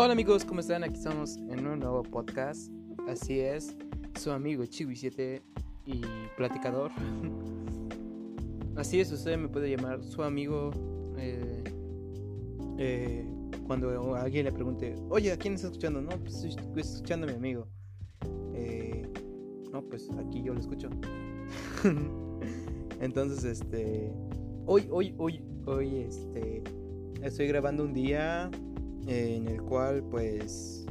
Hola 0.00 0.12
amigos, 0.12 0.44
¿cómo 0.44 0.60
están? 0.60 0.84
Aquí 0.84 0.94
estamos 0.94 1.38
en 1.38 1.66
un 1.66 1.80
nuevo 1.80 2.04
podcast. 2.04 2.70
Así 3.08 3.40
es, 3.40 3.76
su 4.14 4.30
amigo 4.30 4.62
Chiwi7 4.62 5.42
y 5.86 6.02
platicador. 6.36 6.92
Así 8.76 9.00
es, 9.00 9.10
usted 9.10 9.36
me 9.36 9.48
puede 9.48 9.76
llamar 9.76 10.04
su 10.04 10.22
amigo 10.22 10.70
eh, 11.18 11.64
eh, 12.78 13.26
cuando 13.66 14.14
alguien 14.14 14.44
le 14.44 14.52
pregunte, 14.52 14.94
oye, 15.10 15.32
¿a 15.32 15.36
quién 15.36 15.54
está 15.54 15.66
escuchando? 15.66 16.00
No, 16.00 16.10
pues 16.10 16.44
estoy 16.44 16.80
escuchando 16.80 17.26
a 17.26 17.30
mi 17.30 17.36
amigo. 17.36 17.66
Eh, 18.54 19.02
no, 19.72 19.82
pues 19.82 20.08
aquí 20.10 20.44
yo 20.44 20.54
lo 20.54 20.60
escucho. 20.60 20.90
Entonces, 23.00 23.42
este, 23.42 24.12
hoy, 24.64 24.86
hoy, 24.92 25.12
hoy, 25.18 25.42
hoy, 25.66 25.96
este, 26.02 26.62
estoy 27.20 27.48
grabando 27.48 27.82
un 27.82 27.94
día 27.94 28.48
en 29.08 29.48
el 29.48 29.62
cual 29.62 30.04
pues 30.10 30.84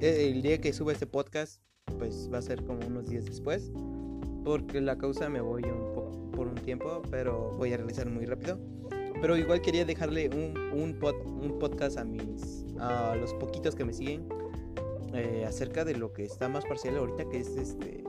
e, 0.00 0.30
el 0.30 0.42
día 0.42 0.60
que 0.60 0.72
suba 0.72 0.92
este 0.92 1.06
podcast 1.06 1.60
pues 1.98 2.30
va 2.32 2.38
a 2.38 2.42
ser 2.42 2.64
como 2.64 2.86
unos 2.86 3.06
días 3.06 3.24
después 3.24 3.72
porque 4.44 4.80
la 4.80 4.96
causa 4.96 5.28
me 5.28 5.40
voy 5.40 5.64
un 5.64 5.92
poco 5.94 6.30
por 6.30 6.46
un 6.46 6.54
tiempo 6.54 7.02
pero 7.10 7.52
voy 7.56 7.72
a 7.72 7.76
realizar 7.76 8.08
muy 8.08 8.26
rápido. 8.26 8.58
Pero 9.20 9.36
igual 9.36 9.62
quería 9.62 9.84
dejarle 9.84 10.28
un, 10.28 10.58
un, 10.72 10.98
un 11.00 11.58
podcast 11.58 11.98
a 11.98 12.04
mis 12.04 12.64
a 12.78 13.16
los 13.16 13.32
poquitos 13.34 13.74
que 13.74 13.84
me 13.84 13.92
siguen 13.92 14.28
eh, 15.14 15.44
acerca 15.46 15.84
de 15.84 15.94
lo 15.94 16.12
que 16.12 16.24
está 16.24 16.48
más 16.48 16.64
parcial 16.64 16.96
ahorita 16.96 17.28
que 17.28 17.38
es 17.38 17.48
este 17.56 18.04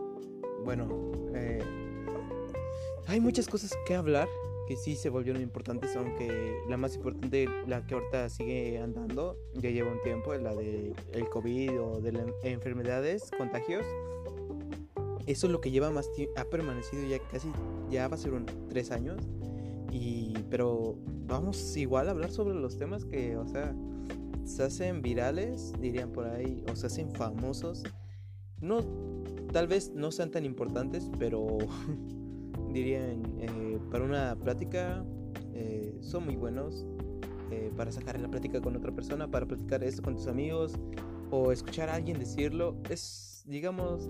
bueno 0.64 1.12
eh, 1.36 1.60
hay 3.08 3.20
muchas 3.20 3.48
cosas 3.48 3.72
que 3.86 3.96
hablar 3.96 4.28
que 4.68 4.76
sí 4.76 4.96
se 4.96 5.10
volvieron 5.10 5.42
importantes, 5.42 5.96
aunque 5.96 6.60
la 6.68 6.78
más 6.78 6.96
importante, 6.96 7.48
la 7.68 7.86
que 7.86 7.96
ahorita 7.96 8.30
sigue 8.30 8.80
andando, 8.80 9.38
ya 9.54 9.70
lleva 9.70 9.92
un 9.92 10.02
tiempo, 10.02 10.34
la 10.36 10.56
de 10.56 10.94
el 11.14 11.30
COVID 11.30 11.82
o 11.82 12.02
de 12.02 12.12
las 12.12 12.26
enfermedades, 12.44 13.32
contagios. 13.38 13.86
Eso 15.28 15.48
es 15.48 15.52
lo 15.52 15.62
que 15.62 15.72
lleva 15.72 15.90
más 15.92 16.12
tiempo, 16.12 16.34
ha 16.40 16.46
permanecido 16.46 17.08
ya 17.08 17.20
casi, 17.32 17.52
ya 17.90 18.08
va 18.08 18.16
a 18.16 18.18
ser 18.18 18.34
un 18.34 18.46
tres 18.70 18.92
años. 18.92 19.22
Y, 19.92 20.34
pero 20.50 20.98
vamos 21.26 21.78
igual 21.78 22.08
a 22.08 22.12
hablar 22.12 22.32
sobre 22.32 22.56
los 22.56 22.78
temas 22.78 23.06
que, 23.06 23.38
o 23.38 23.48
sea, 23.48 23.74
se 24.46 24.64
hacen 24.64 25.02
virales, 25.02 25.74
dirían 25.80 26.12
por 26.12 26.28
ahí, 26.28 26.64
o 26.72 26.76
se 26.76 26.88
hacen 26.88 27.12
famosos. 27.12 27.84
No, 28.62 28.80
tal 29.52 29.68
vez 29.68 29.92
no 29.94 30.12
sean 30.12 30.32
tan 30.32 30.46
importantes, 30.46 31.10
pero 31.18 31.58
dirían, 32.74 33.24
eh, 33.40 33.65
para 33.92 34.04
una 34.04 34.36
plática 34.36 35.04
eh, 35.54 35.98
son 36.02 36.26
muy 36.26 36.36
buenos. 36.36 36.86
Eh, 37.52 37.72
para 37.78 37.92
sacar 37.92 38.20
la 38.20 38.28
plática 38.28 38.60
con 38.60 38.76
otra 38.76 38.92
persona, 38.92 39.30
para 39.30 39.46
platicar 39.46 39.84
esto 39.84 40.02
con 40.02 40.16
tus 40.16 40.28
amigos 40.28 40.74
o 41.30 41.52
escuchar 41.52 41.90
a 41.90 41.94
alguien 41.94 42.18
decirlo, 42.18 42.76
es, 42.90 43.44
digamos, 43.46 44.10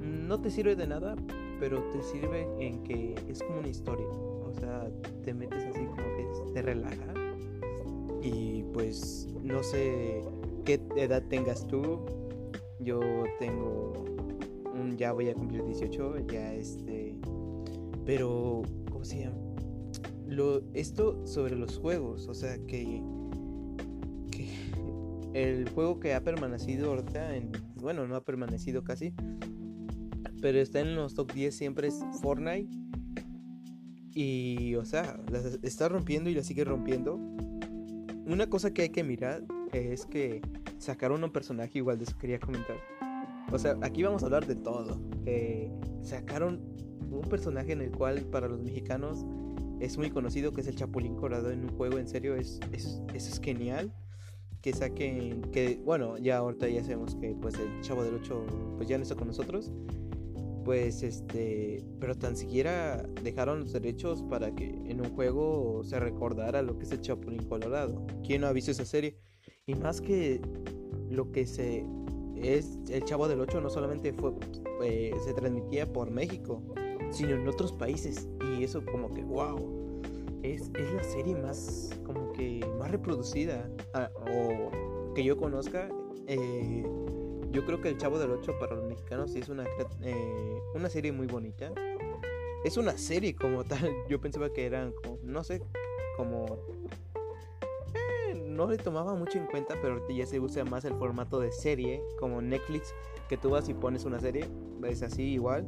no 0.00 0.40
te 0.40 0.50
sirve 0.50 0.76
de 0.76 0.86
nada, 0.86 1.16
pero 1.58 1.82
te 1.90 2.02
sirve 2.02 2.46
en 2.60 2.84
que 2.84 3.16
es 3.28 3.42
como 3.42 3.58
una 3.58 3.68
historia. 3.68 4.06
O 4.06 4.52
sea, 4.54 4.88
te 5.24 5.34
metes 5.34 5.64
así 5.64 5.84
como 5.86 5.96
que 5.96 6.52
te 6.52 6.62
relaja. 6.62 7.12
Y 8.22 8.62
pues 8.72 9.28
no 9.42 9.62
sé 9.62 10.22
qué 10.64 10.80
edad 10.96 11.22
tengas 11.28 11.66
tú. 11.66 12.00
Yo 12.78 13.00
tengo 13.38 14.04
ya 14.96 15.12
voy 15.12 15.28
a 15.28 15.34
cumplir 15.34 15.64
18, 15.64 16.26
ya 16.28 16.54
este 16.54 16.93
pero, 18.04 18.62
¿cómo 18.90 19.04
se 19.04 19.20
llama? 19.20 19.36
Esto 20.74 21.26
sobre 21.26 21.54
los 21.54 21.78
juegos, 21.78 22.26
o 22.28 22.34
sea, 22.34 22.58
que, 22.66 23.02
que 24.30 24.48
el 25.34 25.68
juego 25.70 26.00
que 26.00 26.14
ha 26.14 26.22
permanecido 26.22 26.90
ahorita, 26.90 27.36
en, 27.36 27.52
bueno, 27.76 28.06
no 28.06 28.16
ha 28.16 28.24
permanecido 28.24 28.82
casi, 28.82 29.14
pero 30.44 30.58
está 30.58 30.80
en 30.80 30.94
los 30.94 31.14
top 31.14 31.32
10 31.32 31.54
siempre 31.54 31.88
es 31.88 32.04
Fortnite. 32.20 32.68
Y, 34.12 34.74
o 34.74 34.84
sea, 34.84 35.18
la 35.32 35.40
está 35.62 35.88
rompiendo 35.88 36.28
y 36.28 36.34
la 36.34 36.42
sigue 36.42 36.64
rompiendo. 36.64 37.16
Una 38.26 38.48
cosa 38.50 38.72
que 38.72 38.82
hay 38.82 38.90
que 38.90 39.02
mirar 39.02 39.42
es 39.72 40.04
que 40.04 40.42
sacaron 40.78 41.24
un 41.24 41.32
personaje, 41.32 41.78
igual 41.78 41.96
de 41.96 42.04
eso 42.04 42.18
quería 42.18 42.38
comentar. 42.38 42.76
O 43.52 43.58
sea, 43.58 43.78
aquí 43.80 44.02
vamos 44.02 44.22
a 44.22 44.26
hablar 44.26 44.46
de 44.46 44.54
todo. 44.54 45.00
Eh, 45.24 45.72
sacaron 46.02 46.60
un 47.14 47.28
personaje 47.28 47.72
en 47.72 47.80
el 47.80 47.90
cual 47.90 48.22
para 48.22 48.48
los 48.48 48.60
mexicanos 48.60 49.24
es 49.80 49.98
muy 49.98 50.10
conocido, 50.10 50.52
que 50.52 50.60
es 50.60 50.66
el 50.66 50.76
Chapulín 50.76 51.16
Colorado 51.16 51.50
en 51.50 51.64
un 51.64 51.76
juego, 51.76 51.98
en 51.98 52.08
serio, 52.08 52.34
es, 52.34 52.60
es, 52.72 53.00
es 53.14 53.40
genial. 53.40 53.92
Que 54.60 54.72
saquen, 54.72 55.42
que 55.52 55.78
bueno, 55.84 56.16
ya 56.16 56.38
ahorita 56.38 56.66
ya 56.68 56.82
sabemos 56.82 57.14
que 57.16 57.36
pues 57.38 57.54
el 57.58 57.82
Chavo 57.82 58.02
del 58.02 58.14
8 58.14 58.46
pues 58.78 58.88
ya 58.88 58.96
no 58.96 59.02
está 59.02 59.14
con 59.14 59.28
nosotros. 59.28 59.70
Pues 60.64 61.02
este, 61.02 61.84
pero 62.00 62.14
tan 62.14 62.34
siquiera 62.34 63.02
dejaron 63.22 63.60
los 63.60 63.74
derechos 63.74 64.22
para 64.22 64.54
que 64.54 64.70
en 64.86 65.02
un 65.02 65.14
juego 65.14 65.82
se 65.84 66.00
recordara 66.00 66.62
lo 66.62 66.78
que 66.78 66.84
es 66.84 66.92
el 66.92 67.02
Chapulín 67.02 67.42
Colorado. 67.42 68.06
¿Quién 68.26 68.40
no 68.40 68.46
ha 68.46 68.52
visto 68.52 68.70
esa 68.70 68.86
serie? 68.86 69.18
Y 69.66 69.74
más 69.74 70.00
que 70.00 70.40
lo 71.10 71.30
que 71.30 71.46
se 71.46 71.84
es 72.36 72.78
el 72.88 73.04
Chavo 73.04 73.28
del 73.28 73.40
8 73.40 73.60
no 73.60 73.68
solamente 73.68 74.14
fue 74.14 74.32
eh, 74.82 75.14
se 75.24 75.34
transmitía 75.34 75.92
por 75.92 76.10
México, 76.10 76.62
sino 77.14 77.34
en 77.34 77.48
otros 77.48 77.72
países. 77.72 78.28
Y 78.58 78.64
eso 78.64 78.84
como 78.84 79.12
que, 79.12 79.22
wow, 79.22 80.02
es, 80.42 80.70
es 80.74 80.92
la 80.92 81.04
serie 81.04 81.36
más, 81.36 81.90
como 82.04 82.32
que, 82.32 82.66
más 82.78 82.90
reproducida 82.90 83.70
ah, 83.94 84.10
o 84.30 85.12
que 85.14 85.24
yo 85.24 85.36
conozca. 85.36 85.88
Eh, 86.26 86.84
yo 87.50 87.64
creo 87.64 87.80
que 87.80 87.88
El 87.88 87.98
Chavo 87.98 88.18
del 88.18 88.32
8 88.32 88.58
para 88.58 88.74
los 88.74 88.84
mexicanos 88.84 89.30
sí 89.30 89.38
es 89.38 89.48
una, 89.48 89.64
eh, 90.02 90.60
una 90.74 90.90
serie 90.90 91.12
muy 91.12 91.26
bonita. 91.26 91.72
Es 92.64 92.76
una 92.76 92.98
serie 92.98 93.36
como 93.36 93.62
tal. 93.62 93.78
Yo 94.08 94.20
pensaba 94.20 94.50
que 94.50 94.64
eran, 94.66 94.92
como, 94.92 95.18
no 95.22 95.44
sé, 95.44 95.62
como... 96.16 96.46
Eh, 97.94 98.34
no 98.34 98.66
le 98.66 98.78
tomaba 98.78 99.14
mucho 99.14 99.38
en 99.38 99.46
cuenta, 99.46 99.74
pero 99.80 99.94
ahorita 99.94 100.14
ya 100.14 100.26
se 100.26 100.40
usa 100.40 100.64
más 100.64 100.84
el 100.84 100.94
formato 100.94 101.38
de 101.38 101.52
serie, 101.52 102.02
como 102.18 102.40
Netflix, 102.40 102.94
que 103.28 103.36
tú 103.36 103.50
vas 103.50 103.68
y 103.68 103.74
pones 103.74 104.04
una 104.04 104.18
serie, 104.18 104.48
es 104.82 105.02
así 105.02 105.34
igual, 105.34 105.66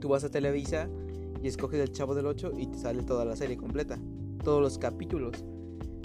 Tú 0.00 0.08
vas 0.08 0.24
a 0.24 0.30
Televisa 0.30 0.88
y 1.42 1.48
escoges 1.48 1.80
el 1.80 1.92
Chavo 1.92 2.14
del 2.14 2.26
8 2.26 2.52
y 2.58 2.66
te 2.66 2.78
sale 2.78 3.02
toda 3.02 3.24
la 3.24 3.36
serie 3.36 3.56
completa, 3.56 3.98
todos 4.42 4.60
los 4.60 4.78
capítulos. 4.78 5.44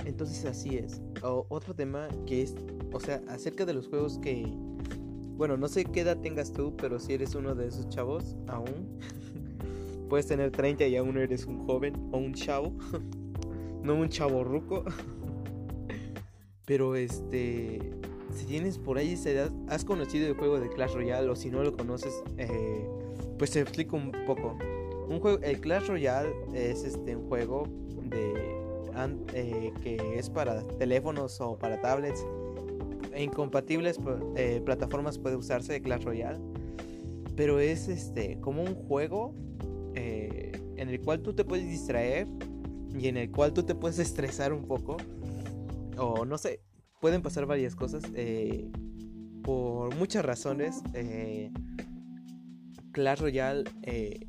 Entonces 0.05 0.45
así 0.45 0.77
es. 0.77 1.01
otro 1.21 1.73
tema 1.73 2.07
que 2.25 2.41
es, 2.41 2.55
o 2.91 2.99
sea, 2.99 3.21
acerca 3.27 3.65
de 3.65 3.73
los 3.73 3.87
juegos 3.87 4.17
que, 4.17 4.45
bueno, 5.35 5.57
no 5.57 5.67
sé 5.67 5.85
qué 5.85 6.01
edad 6.01 6.17
tengas 6.17 6.51
tú, 6.51 6.75
pero 6.75 6.99
si 6.99 7.13
eres 7.13 7.35
uno 7.35 7.55
de 7.55 7.67
esos 7.67 7.89
chavos 7.89 8.35
aún, 8.47 8.99
puedes 10.09 10.27
tener 10.27 10.51
30 10.51 10.87
y 10.87 10.95
aún 10.95 11.17
eres 11.17 11.45
un 11.45 11.65
joven 11.65 11.93
o 12.11 12.17
un 12.17 12.33
chavo, 12.33 12.73
no 13.83 13.95
un 13.95 14.09
chavo 14.09 14.43
ruco. 14.43 14.83
pero 16.65 16.95
este, 16.95 17.79
si 18.33 18.45
tienes 18.45 18.77
por 18.77 18.97
ahí 18.97 19.13
esa 19.13 19.29
edad, 19.29 19.51
has 19.67 19.85
conocido 19.85 20.27
el 20.27 20.35
juego 20.35 20.59
de 20.59 20.69
Clash 20.69 20.93
Royale 20.93 21.29
o 21.29 21.35
si 21.35 21.49
no 21.49 21.63
lo 21.63 21.75
conoces, 21.75 22.23
eh, 22.37 22.87
pues 23.41 23.49
te 23.49 23.59
explico 23.59 23.97
un 23.97 24.11
poco. 24.27 24.55
Un 25.09 25.19
juego, 25.19 25.39
el 25.41 25.59
Clash 25.59 25.87
Royale 25.87 26.31
es 26.53 26.83
este 26.83 27.15
un 27.15 27.27
juego 27.27 27.63
de 28.03 28.35
eh, 29.33 29.73
que 29.81 29.97
es 30.15 30.29
para 30.29 30.61
teléfonos 30.77 31.41
o 31.41 31.57
para 31.57 31.81
tablets. 31.81 32.23
En 33.11 33.23
incompatibles 33.23 33.99
eh, 34.35 34.61
plataformas 34.63 35.17
puede 35.17 35.37
usarse 35.37 35.81
Clash 35.81 36.03
Royale, 36.03 36.37
pero 37.35 37.59
es 37.59 37.87
este 37.87 38.39
como 38.41 38.61
un 38.61 38.75
juego 38.75 39.33
eh, 39.95 40.51
en 40.75 40.89
el 40.89 41.01
cual 41.01 41.23
tú 41.23 41.33
te 41.33 41.43
puedes 41.43 41.67
distraer 41.67 42.27
y 42.95 43.07
en 43.07 43.17
el 43.17 43.31
cual 43.31 43.53
tú 43.53 43.63
te 43.63 43.73
puedes 43.73 43.97
estresar 43.97 44.53
un 44.53 44.67
poco 44.67 44.97
o 45.97 46.25
no 46.25 46.37
sé, 46.37 46.59
pueden 46.99 47.23
pasar 47.23 47.47
varias 47.47 47.75
cosas 47.75 48.03
por 49.41 49.95
muchas 49.95 50.23
razones. 50.23 50.83
Clash 52.91 53.19
Royale 53.19 53.63
eh, 53.83 54.27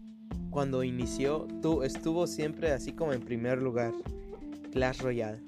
cuando 0.51 0.85
inició 0.85 1.49
tú, 1.63 1.83
estuvo 1.83 2.27
siempre 2.27 2.71
así 2.73 2.93
como 2.93 3.13
en 3.13 3.23
primer 3.23 3.61
lugar. 3.61 3.93
Clash 4.71 5.01
Royale. 5.01 5.43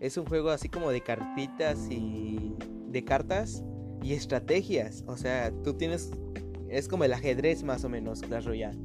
Es 0.00 0.16
un 0.16 0.26
juego 0.26 0.50
así 0.50 0.68
como 0.68 0.90
de 0.90 1.00
cartitas 1.00 1.88
y 1.90 2.54
de 2.88 3.04
cartas 3.04 3.64
y 4.02 4.14
estrategias. 4.14 5.04
O 5.06 5.16
sea, 5.16 5.52
tú 5.64 5.74
tienes... 5.74 6.10
Es 6.68 6.86
como 6.86 7.04
el 7.04 7.12
ajedrez 7.12 7.62
más 7.64 7.84
o 7.84 7.88
menos 7.88 8.20
Clash 8.22 8.44
Royale. 8.44 8.78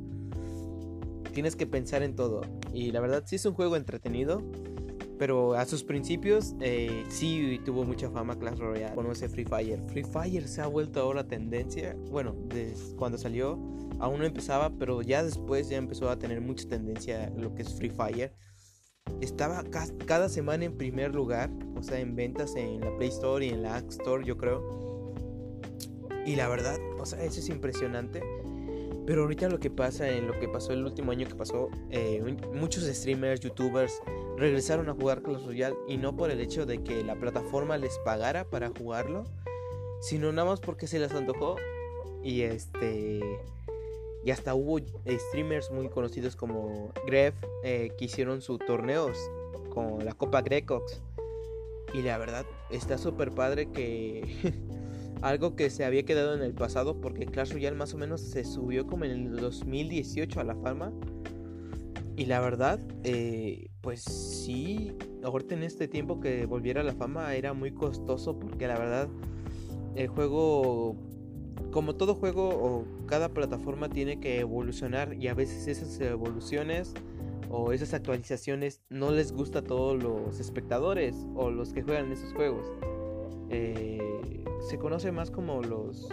Tienes 1.34 1.56
que 1.56 1.68
pensar 1.68 2.02
en 2.04 2.16
todo. 2.16 2.42
Y 2.74 2.92
la 2.92 3.00
verdad 3.00 3.24
sí 3.26 3.36
es 3.36 3.46
un 3.46 3.54
juego 3.54 3.76
entretenido. 3.76 4.42
Pero 5.24 5.54
a 5.54 5.66
sus 5.66 5.86
principios 5.86 6.54
eh, 6.60 7.06
sí 7.08 7.62
tuvo 7.64 7.86
mucha 7.86 8.10
fama 8.10 8.38
Clash 8.38 8.58
Royale. 8.58 8.94
Conoce 8.94 9.30
Free 9.30 9.46
Fire. 9.46 9.82
Free 9.88 10.04
Fire 10.04 10.46
se 10.50 10.60
ha 10.60 10.68
vuelto 10.68 11.00
ahora 11.00 11.26
tendencia. 11.26 11.96
Bueno, 12.12 12.36
desde 12.50 12.94
cuando 12.98 13.18
salió 13.18 13.58
aún 14.02 14.20
no 14.20 14.26
empezaba, 14.26 14.70
pero 14.78 15.02
ya 15.02 15.24
después 15.24 15.70
ya 15.70 15.78
empezó 15.78 16.10
a 16.10 16.20
tener 16.20 16.42
mucha 16.42 16.68
tendencia 16.68 17.32
lo 17.38 17.56
que 17.56 17.62
es 17.62 17.74
Free 17.74 17.90
Fire. 17.90 18.34
estaba 19.22 19.64
cada 20.06 20.28
semana 20.28 20.66
en 20.66 20.76
primer 20.76 21.16
lugar, 21.16 21.50
o 21.78 21.84
sea, 21.84 22.02
en 22.02 22.18
ventas 22.18 22.58
en 22.58 22.82
la 22.82 22.94
Play 22.98 23.08
Store 23.08 23.46
y 23.46 23.50
en 23.52 23.64
la 23.64 23.78
App 23.78 23.92
Store, 23.92 24.26
yo 24.26 24.36
creo. 24.36 25.14
Y 26.26 26.36
la 26.36 26.50
verdad, 26.50 26.78
o 27.00 27.06
sea, 27.06 27.24
eso 27.24 27.40
es 27.40 27.48
impresionante. 27.48 28.22
Pero 29.06 29.22
ahorita 29.22 29.48
lo 29.48 29.62
que 29.62 29.70
pasa, 29.70 30.10
en 30.10 30.28
lo 30.28 30.38
que 30.38 30.50
pasó 30.50 30.74
el 30.74 30.84
último 30.84 31.14
año 31.14 31.26
que 31.30 31.36
pasó, 31.36 31.70
eh, 31.92 32.22
muchos 32.54 32.84
streamers, 32.84 33.40
youtubers 33.40 34.02
regresaron 34.38 34.90
a 34.90 34.94
jugar 34.94 35.22
Clash 35.22 35.46
Royale 35.46 35.76
y 35.88 35.98
no 35.98 36.16
por 36.16 36.32
el 36.32 36.40
hecho 36.40 36.66
de 36.66 36.84
que 36.84 37.04
la 37.04 37.16
plataforma 37.16 37.78
les 37.78 37.98
pagara 38.00 38.46
para 38.46 38.70
jugarlo, 38.70 39.24
sino 40.02 40.32
nada 40.32 40.50
más 40.50 40.60
porque 40.60 40.88
se 40.88 41.00
les 41.00 41.12
antojó 41.14 41.56
y 42.24 42.42
este 42.42 43.22
y 44.24 44.32
hasta 44.32 44.56
hubo 44.56 44.80
streamers 45.08 45.70
muy 45.72 45.90
conocidos 45.90 46.36
como 46.36 46.94
Gref 47.06 47.36
eh, 47.64 47.92
que 47.98 48.06
hicieron 48.06 48.42
sus 48.42 48.60
torneos 48.60 49.18
con 49.70 50.06
la 50.06 50.14
Copa 50.14 50.42
Grecox. 50.42 51.02
Y 51.94 52.02
la 52.02 52.18
verdad, 52.18 52.46
está 52.70 52.98
súper 52.98 53.32
padre 53.32 53.70
que 53.70 54.54
algo 55.22 55.56
que 55.56 55.70
se 55.70 55.84
había 55.84 56.04
quedado 56.04 56.34
en 56.36 56.42
el 56.42 56.54
pasado 56.54 57.00
porque 57.02 57.26
Clash 57.26 57.52
Royale 57.52 57.76
más 57.76 57.94
o 57.94 57.98
menos 57.98 58.22
se 58.22 58.46
subió 58.46 58.88
como 58.88 59.06
en 59.06 59.12
el 59.12 59.36
2018 59.36 60.40
a 60.40 60.44
la 60.44 60.56
fama. 60.56 60.94
Y 62.16 62.26
la 62.26 62.40
verdad, 62.40 62.80
eh, 63.04 63.70
pues 63.82 64.02
sí, 64.02 64.96
ahorita 65.24 65.56
en 65.56 65.64
este 65.64 65.88
tiempo 65.88 66.20
que 66.20 66.46
volviera 66.46 66.82
a 66.82 66.84
la 66.84 66.94
fama 66.94 67.34
era 67.36 67.54
muy 67.54 67.72
costoso 67.72 68.38
porque 68.40 68.68
la 68.68 68.78
verdad 68.78 69.08
el 69.96 70.08
juego 70.08 70.96
como 71.72 71.96
todo 71.96 72.16
juego 72.16 72.50
o 72.50 72.86
cada 73.08 73.30
plataforma 73.30 73.90
tiene 73.90 74.20
que 74.20 74.40
evolucionar 74.40 75.16
y 75.16 75.28
a 75.28 75.34
veces 75.34 75.68
esas 75.68 76.00
evoluciones 76.00 76.94
o 77.50 77.72
esas 77.72 77.94
actualizaciones 77.94 78.82
no 78.90 79.12
les 79.12 79.32
gusta 79.32 79.60
a 79.60 79.64
todos 79.64 80.02
los 80.02 80.40
espectadores 80.40 81.16
o 81.36 81.52
los 81.52 81.74
que 81.74 81.82
juegan 81.82 82.12
esos 82.12 82.34
juegos. 82.34 82.72
Eh, 83.50 84.44
se 84.68 84.78
conoce 84.78 85.12
más 85.12 85.30
como 85.30 85.62
los... 85.62 86.10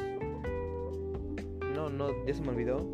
No, 1.74 1.88
no, 1.88 2.08
ya 2.26 2.34
se 2.34 2.42
me 2.42 2.48
olvidó. 2.50 2.86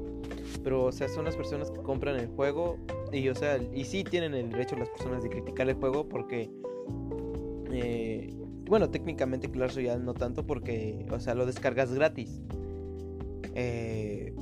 Pero, 0.63 0.85
o 0.85 0.93
sea, 0.93 1.09
son 1.09 1.25
las 1.25 1.37
personas 1.37 1.71
que 1.71 1.81
compran 1.83 2.17
el 2.17 2.29
juego 2.29 2.79
y, 3.13 3.29
o 3.29 3.35
sea, 3.35 3.59
y 3.75 3.85
sí 3.85 4.05
tienen 4.05 4.35
el 4.35 4.51
derecho 4.51 4.77
las 4.77 4.89
personas 4.91 5.23
de 5.23 5.31
criticar 5.31 5.69
el 5.69 5.77
juego 5.77 6.09
porque... 6.09 6.51
Eh, 7.73 8.33
bueno, 8.69 8.91
técnicamente 8.91 9.51
Clash 9.51 9.77
Royale 9.77 10.03
no 10.03 10.15
tanto 10.15 10.45
porque, 10.45 11.07
o 11.11 11.21
sea, 11.21 11.35
lo 11.35 11.47
descargas 11.47 11.93
gratis. 11.93 12.41
Eh, 13.55 14.35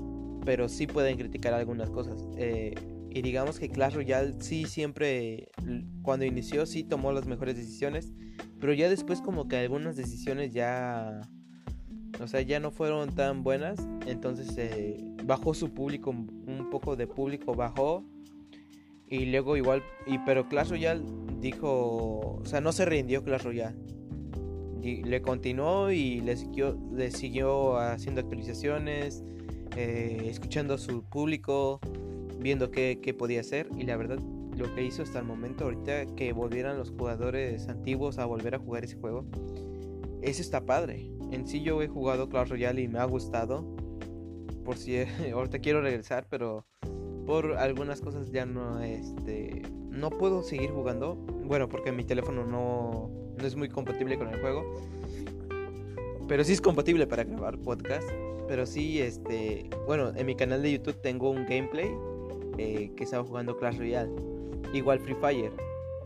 pero 0.44 0.68
sí 0.68 0.86
pueden 0.86 1.16
criticar 1.16 1.52
algunas 1.54 1.90
cosas. 1.90 2.26
Eh, 2.36 2.74
y 3.10 3.22
digamos 3.22 3.58
que 3.58 3.68
Clash 3.68 3.94
Royale 3.94 4.34
sí 4.40 4.64
siempre, 4.64 5.48
cuando 6.02 6.24
inició, 6.24 6.66
sí 6.66 6.84
tomó 6.84 7.12
las 7.12 7.26
mejores 7.26 7.56
decisiones. 7.56 8.12
Pero 8.60 8.72
ya 8.72 8.88
después 8.88 9.20
como 9.20 9.46
que 9.46 9.56
algunas 9.56 9.96
decisiones 9.96 10.52
ya... 10.52 11.20
O 12.20 12.28
sea, 12.28 12.40
ya 12.42 12.60
no 12.60 12.70
fueron 12.70 13.14
tan 13.14 13.42
buenas. 13.42 13.78
Entonces 14.06 14.54
eh, 14.56 14.96
bajó 15.24 15.52
su 15.52 15.74
público, 15.74 16.10
un 16.10 16.68
poco 16.70 16.96
de 16.96 17.06
público 17.06 17.54
bajó. 17.54 18.04
Y 19.08 19.26
luego 19.26 19.56
igual, 19.56 19.82
y, 20.06 20.18
pero 20.18 20.48
Clash 20.48 20.70
Royale 20.70 21.02
dijo, 21.40 22.38
o 22.40 22.44
sea, 22.44 22.60
no 22.60 22.72
se 22.72 22.84
rindió 22.84 23.22
Clash 23.22 23.42
Royale 23.42 23.76
le 24.84 25.22
continuó 25.22 25.90
y 25.90 26.20
le 26.20 26.36
siguió, 26.36 26.78
le 26.92 27.10
siguió 27.10 27.78
haciendo 27.78 28.20
actualizaciones, 28.20 29.22
eh, 29.76 30.26
escuchando 30.28 30.74
a 30.74 30.78
su 30.78 31.04
público, 31.04 31.80
viendo 32.38 32.70
qué, 32.70 33.16
podía 33.18 33.40
hacer 33.40 33.68
y 33.76 33.84
la 33.84 33.96
verdad 33.96 34.18
lo 34.56 34.72
que 34.74 34.84
hizo 34.84 35.02
hasta 35.02 35.18
el 35.18 35.24
momento 35.24 35.64
ahorita 35.64 36.06
que 36.14 36.32
volvieran 36.32 36.76
los 36.76 36.90
jugadores 36.90 37.68
antiguos 37.68 38.18
a 38.18 38.26
volver 38.26 38.54
a 38.54 38.58
jugar 38.58 38.84
ese 38.84 38.96
juego, 38.96 39.24
eso 40.22 40.42
está 40.42 40.64
padre. 40.64 41.10
En 41.32 41.48
sí 41.48 41.62
yo 41.62 41.82
he 41.82 41.88
jugado 41.88 42.28
Clash 42.28 42.50
Royale 42.50 42.82
y 42.82 42.88
me 42.88 42.98
ha 42.98 43.04
gustado. 43.04 43.64
Por 44.64 44.76
si 44.76 44.96
ahorita 45.32 45.58
quiero 45.58 45.80
regresar, 45.80 46.26
pero 46.30 46.66
por 47.26 47.54
algunas 47.56 48.00
cosas 48.00 48.30
ya 48.30 48.46
no 48.46 48.80
este 48.80 49.62
no 49.90 50.10
puedo 50.10 50.42
seguir 50.42 50.70
jugando. 50.70 51.14
Bueno, 51.14 51.68
porque 51.68 51.92
mi 51.92 52.04
teléfono 52.04 52.44
no 52.44 53.10
no 53.36 53.46
es 53.46 53.56
muy 53.56 53.68
compatible 53.68 54.18
con 54.18 54.28
el 54.28 54.40
juego. 54.40 54.64
Pero 56.28 56.42
sí 56.44 56.52
es 56.52 56.60
compatible 56.60 57.06
para 57.06 57.24
grabar 57.24 57.58
podcast. 57.58 58.08
Pero 58.48 58.66
sí, 58.66 59.00
este. 59.00 59.68
Bueno, 59.86 60.12
en 60.14 60.26
mi 60.26 60.34
canal 60.34 60.62
de 60.62 60.72
YouTube 60.72 61.00
tengo 61.00 61.30
un 61.30 61.46
gameplay 61.46 61.90
eh, 62.58 62.90
que 62.96 63.04
estaba 63.04 63.24
jugando 63.24 63.56
Clash 63.56 63.78
Royale. 63.78 64.10
Igual 64.72 65.00
Free 65.00 65.16
Fire. 65.20 65.52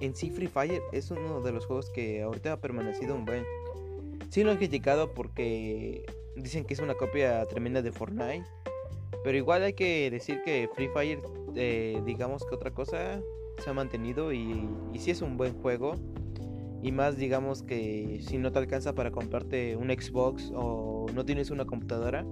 En 0.01 0.15
sí, 0.15 0.31
Free 0.31 0.47
Fire 0.47 0.83
es 0.93 1.11
uno 1.11 1.41
de 1.41 1.53
los 1.53 1.67
juegos 1.67 1.91
que 1.91 2.23
ahorita 2.23 2.53
ha 2.53 2.61
permanecido 2.61 3.15
un 3.15 3.25
buen. 3.25 3.45
Sí 4.31 4.45
lo 4.45 4.51
han 4.51 4.59
criticado 4.59 5.15
porque 5.15 6.05
dicen 6.37 6.65
que 6.65 6.75
es 6.75 6.81
una 6.81 6.95
copia 6.95 7.45
tremenda 7.47 7.83
de 7.83 7.93
Fortnite. 7.93 8.45
Pero 9.25 9.37
igual 9.37 9.63
hay 9.63 9.73
que 9.73 10.11
decir 10.11 10.41
que 10.45 10.69
Free 10.75 10.89
Fire, 10.89 11.21
eh, 11.55 12.01
digamos 12.05 12.45
que 12.45 12.55
otra 12.55 12.73
cosa, 12.73 13.21
se 13.59 13.71
ha 13.71 13.73
mantenido 13.73 14.33
y, 14.33 14.69
y 14.93 14.99
sí 14.99 15.11
es 15.11 15.23
un 15.23 15.37
buen 15.37 15.55
juego. 15.61 15.95
Y 16.83 16.93
más 16.93 17.17
digamos 17.17 17.63
que 17.63 18.21
si 18.23 18.39
no 18.39 18.53
te 18.53 18.61
alcanza 18.61 18.95
para 18.95 19.11
comprarte 19.11 19.77
un 19.77 19.89
Xbox 19.89 20.53
o 20.55 21.07
no 21.13 21.25
tienes 21.25 21.51
una 21.51 21.65
computadora, 21.65 22.25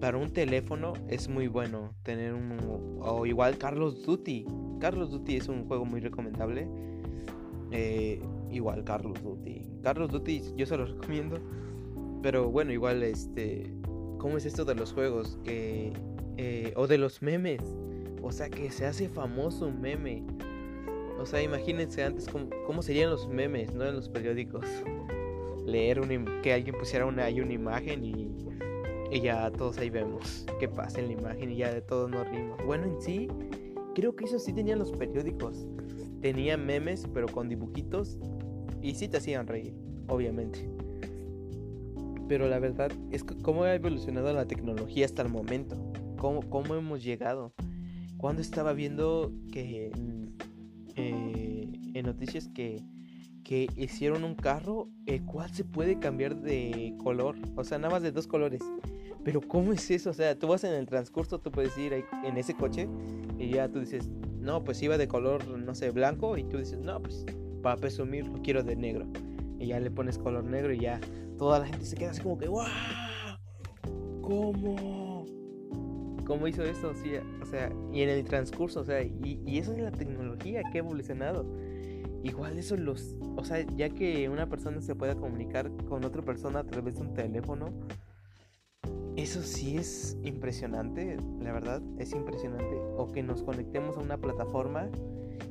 para 0.00 0.16
un 0.16 0.30
teléfono 0.30 0.94
es 1.08 1.28
muy 1.28 1.46
bueno 1.46 1.94
tener 2.02 2.32
un... 2.32 2.56
O 3.00 3.26
igual 3.26 3.58
Carlos 3.58 4.04
Duty. 4.04 4.46
Carlos 4.80 5.10
Duty 5.10 5.36
es 5.36 5.48
un 5.48 5.66
juego 5.66 5.84
muy 5.84 6.00
recomendable. 6.00 6.66
Eh, 7.70 8.20
igual 8.50 8.82
Carlos 8.84 9.22
Duty. 9.22 9.68
Carlos 9.82 10.10
Duty 10.10 10.42
yo 10.56 10.64
se 10.64 10.76
lo 10.76 10.86
recomiendo. 11.00 11.38
Pero 12.22 12.50
bueno, 12.50 12.72
igual 12.72 13.02
este... 13.02 13.70
¿Cómo 14.20 14.36
es 14.36 14.44
esto 14.44 14.64
de 14.64 14.74
los 14.74 14.92
juegos? 14.92 15.38
Que... 15.44 15.92
Eh, 16.36 16.72
o 16.76 16.86
de 16.86 16.98
los 16.98 17.22
memes. 17.22 17.62
O 18.22 18.30
sea 18.32 18.50
que 18.50 18.70
se 18.70 18.86
hace 18.86 19.08
famoso 19.08 19.66
un 19.66 19.80
meme. 19.80 20.22
O 21.18 21.26
sea, 21.26 21.42
imagínense 21.42 22.04
antes 22.04 22.26
cómo, 22.66 22.82
serían 22.82 23.10
los 23.10 23.28
memes, 23.28 23.74
¿no? 23.74 23.86
En 23.86 23.96
los 23.96 24.08
periódicos. 24.08 24.64
Leer 25.66 26.00
que 26.42 26.52
alguien 26.52 26.76
pusiera 26.78 27.06
una, 27.06 27.28
una 27.28 27.52
imagen 27.52 28.04
y, 28.04 29.20
ya 29.22 29.50
todos 29.50 29.76
ahí 29.78 29.90
vemos 29.90 30.46
qué 30.60 30.68
pasa 30.68 31.00
en 31.00 31.08
la 31.08 31.12
imagen 31.12 31.50
y 31.50 31.56
ya 31.56 31.72
de 31.74 31.82
todos 31.82 32.10
nos 32.10 32.28
rimos. 32.28 32.58
Bueno, 32.64 32.86
en 32.86 33.00
sí, 33.00 33.28
creo 33.94 34.14
que 34.16 34.24
eso 34.24 34.38
sí 34.38 34.52
tenían 34.52 34.78
los 34.78 34.92
periódicos. 34.92 35.66
Tenían 36.20 36.64
memes, 36.64 37.06
pero 37.12 37.26
con 37.26 37.48
dibujitos. 37.48 38.18
Y 38.82 38.94
sí 38.94 39.08
te 39.08 39.18
hacían 39.18 39.46
reír, 39.46 39.74
obviamente. 40.08 40.79
Pero 42.30 42.48
la 42.48 42.60
verdad 42.60 42.92
es 43.10 43.24
que 43.24 43.36
cómo 43.38 43.64
ha 43.64 43.74
evolucionado 43.74 44.32
la 44.32 44.46
tecnología 44.46 45.04
hasta 45.04 45.22
el 45.22 45.30
momento. 45.30 45.74
¿Cómo, 46.16 46.48
cómo 46.48 46.76
hemos 46.76 47.02
llegado? 47.02 47.52
Cuando 48.18 48.40
estaba 48.40 48.72
viendo 48.72 49.32
que 49.50 49.90
eh, 50.94 51.72
en 51.92 52.06
noticias 52.06 52.46
que, 52.54 52.84
que 53.42 53.66
hicieron 53.74 54.22
un 54.22 54.36
carro 54.36 54.88
el 55.06 55.24
cual 55.24 55.50
se 55.50 55.64
puede 55.64 55.98
cambiar 55.98 56.36
de 56.40 56.94
color, 57.02 57.34
o 57.56 57.64
sea, 57.64 57.78
nada 57.78 57.94
más 57.94 58.02
de 58.04 58.12
dos 58.12 58.28
colores. 58.28 58.62
Pero 59.24 59.40
¿cómo 59.40 59.72
es 59.72 59.90
eso? 59.90 60.10
O 60.10 60.14
sea, 60.14 60.38
tú 60.38 60.46
vas 60.46 60.62
en 60.62 60.74
el 60.74 60.86
transcurso, 60.86 61.40
tú 61.40 61.50
puedes 61.50 61.76
ir 61.78 61.92
en 61.92 62.36
ese 62.36 62.54
coche 62.54 62.86
y 63.40 63.50
ya 63.54 63.68
tú 63.68 63.80
dices, 63.80 64.08
no, 64.38 64.62
pues 64.62 64.80
iba 64.84 64.96
de 64.98 65.08
color, 65.08 65.48
no 65.48 65.74
sé, 65.74 65.90
blanco 65.90 66.38
y 66.38 66.44
tú 66.44 66.58
dices, 66.58 66.78
no, 66.78 67.02
pues 67.02 67.26
para 67.60 67.74
presumir 67.74 68.28
lo 68.28 68.40
quiero 68.40 68.62
de 68.62 68.76
negro. 68.76 69.08
Y 69.58 69.66
ya 69.66 69.80
le 69.80 69.90
pones 69.90 70.16
color 70.16 70.44
negro 70.44 70.72
y 70.72 70.78
ya 70.78 71.00
toda 71.40 71.58
la 71.58 71.64
gente 71.64 71.86
se 71.86 71.96
queda 71.96 72.10
así 72.10 72.20
como 72.20 72.36
que, 72.36 72.48
¡wow! 72.48 72.66
¿Cómo? 74.20 75.24
cómo 76.26 76.46
hizo 76.46 76.62
eso, 76.62 76.92
sí, 76.94 77.12
o 77.42 77.46
sea, 77.46 77.72
y 77.92 78.02
en 78.02 78.10
el 78.10 78.24
transcurso, 78.26 78.80
o 78.80 78.84
sea, 78.84 79.02
y, 79.02 79.58
eso 79.58 79.72
es 79.72 79.78
la 79.78 79.90
tecnología 79.90 80.62
que 80.70 80.78
ha 80.78 80.82
evolucionado. 80.82 81.46
Igual 82.22 82.58
eso 82.58 82.76
los, 82.76 83.16
o 83.36 83.42
sea, 83.42 83.66
ya 83.74 83.88
que 83.88 84.28
una 84.28 84.48
persona 84.50 84.82
se 84.82 84.94
pueda 84.94 85.14
comunicar 85.16 85.72
con 85.88 86.04
otra 86.04 86.20
persona 86.20 86.60
a 86.60 86.64
través 86.64 86.96
de 86.96 87.00
un 87.00 87.14
teléfono, 87.14 87.70
eso 89.16 89.42
sí 89.42 89.78
es 89.78 90.18
impresionante, 90.22 91.16
la 91.40 91.52
verdad, 91.52 91.82
es 91.98 92.12
impresionante. 92.12 92.76
O 92.98 93.10
que 93.10 93.22
nos 93.22 93.42
conectemos 93.42 93.96
a 93.96 94.00
una 94.00 94.18
plataforma 94.18 94.90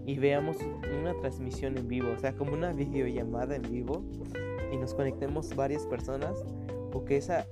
y 0.05 0.19
veamos 0.19 0.57
una 1.01 1.13
transmisión 1.19 1.79
en 1.79 1.87
vivo, 1.87 2.11
o 2.15 2.19
sea, 2.19 2.35
como 2.35 2.53
una 2.53 2.73
videollamada 2.73 3.55
en 3.55 3.63
vivo 3.63 4.05
y 4.71 4.77
nos 4.77 4.93
conectemos 4.93 5.55
varias 5.55 5.85
personas 5.85 6.43
o 6.93 7.05
que 7.05 7.17
esa 7.17 7.47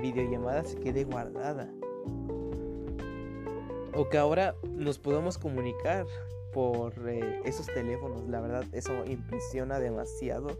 videollamada 0.00 0.64
se 0.64 0.78
quede 0.78 1.04
guardada 1.04 1.70
o 3.96 4.08
que 4.08 4.18
ahora 4.18 4.56
nos 4.64 4.98
podamos 4.98 5.38
comunicar 5.38 6.06
por 6.52 6.94
eh, 7.08 7.40
esos 7.44 7.66
teléfonos. 7.66 8.26
La 8.28 8.40
verdad, 8.40 8.64
eso 8.72 9.04
impresiona 9.06 9.80
demasiado. 9.80 10.58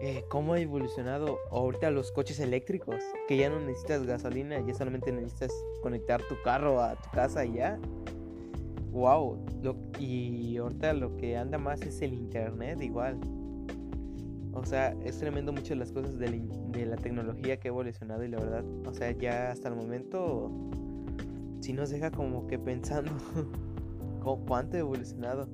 Eh, 0.00 0.24
cómo 0.28 0.52
ha 0.52 0.60
evolucionado 0.60 1.38
ahorita 1.50 1.90
los 1.90 2.12
coches 2.12 2.38
eléctricos, 2.40 3.02
que 3.26 3.36
ya 3.36 3.48
no 3.48 3.60
necesitas 3.60 4.04
gasolina, 4.04 4.60
ya 4.60 4.74
solamente 4.74 5.12
necesitas 5.12 5.52
conectar 5.82 6.20
tu 6.28 6.34
carro 6.42 6.82
a 6.82 6.96
tu 6.96 7.10
casa 7.10 7.44
y 7.44 7.54
ya. 7.54 7.78
wow, 8.90 9.38
y 9.98 10.56
ahorita 10.58 10.92
lo 10.92 11.16
que 11.16 11.36
anda 11.36 11.58
más 11.58 11.80
es 11.82 12.02
el 12.02 12.12
internet 12.12 12.82
igual. 12.82 13.18
O 14.54 14.64
sea, 14.64 14.94
es 15.04 15.18
tremendo 15.18 15.52
muchas 15.52 15.76
las 15.76 15.90
cosas 15.90 16.18
de 16.18 16.86
la, 16.86 16.96
tecnología 16.96 17.58
que 17.58 17.68
ha 17.68 17.70
evolucionado 17.70 18.24
y 18.24 18.28
la 18.28 18.38
verdad, 18.38 18.64
o 18.86 18.94
sea, 18.94 19.10
ya 19.10 19.50
hasta 19.50 19.68
el 19.68 19.74
momento 19.74 20.50
sí 21.60 21.72
nos 21.72 21.90
deja 21.90 22.10
como 22.10 22.46
que 22.46 22.58
pensando 22.58 23.10
cuánto 24.46 24.76
ha 24.76 24.80
evolucionado. 24.80 25.48